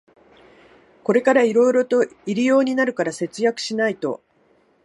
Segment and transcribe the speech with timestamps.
[1.03, 4.23] これからいろいろと入用になるから節約しないと